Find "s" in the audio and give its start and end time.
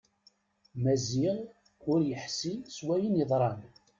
2.75-2.77